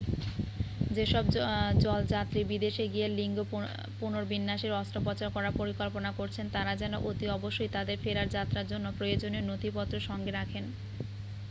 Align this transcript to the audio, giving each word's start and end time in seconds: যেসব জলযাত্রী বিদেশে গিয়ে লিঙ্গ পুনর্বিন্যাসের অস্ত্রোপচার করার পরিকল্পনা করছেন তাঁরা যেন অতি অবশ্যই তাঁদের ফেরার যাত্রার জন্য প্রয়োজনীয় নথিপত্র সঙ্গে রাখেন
যেসব 0.89 1.23
জলযাত্রী 1.81 2.41
বিদেশে 2.51 2.85
গিয়ে 2.93 3.07
লিঙ্গ 3.11 3.37
পুনর্বিন্যাসের 3.99 4.73
অস্ত্রোপচার 4.73 5.29
করার 5.31 5.57
পরিকল্পনা 5.59 6.09
করছেন 6.19 6.45
তাঁরা 6.53 6.73
যেন 6.81 6.93
অতি 7.09 7.25
অবশ্যই 7.31 7.73
তাঁদের 7.75 7.97
ফেরার 8.03 8.33
যাত্রার 8.35 8.69
জন্য 8.71 8.85
প্রয়োজনীয় 8.97 9.43
নথিপত্র 9.45 9.95
সঙ্গে 10.09 10.31
রাখেন 10.33 10.65